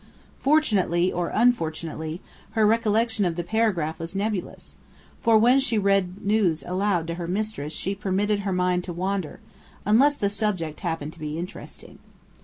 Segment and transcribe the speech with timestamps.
[0.39, 2.21] Fortunately or unfortunately,
[2.53, 4.75] her recollection of the paragraph was nebulous,
[5.21, 9.41] for when she read news aloud to her mistress she permitted her mind to wander,
[9.85, 11.99] unless the subject happened to be interesting.